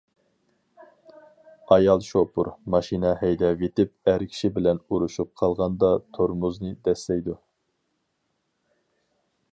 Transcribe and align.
ئايال 1.73 2.01
شوپۇر: 2.07 2.49
ماشىنا 2.75 3.11
ھەيدەۋېتىپ 3.19 4.11
ئەر 4.13 4.27
كىشى 4.33 4.53
بىلەن 4.57 4.81
ئۇرۇشۇپ 4.87 5.31
قالغاندا 5.43 5.93
تورمۇزنى 6.19 6.75
دەسسەيدۇ. 6.89 7.37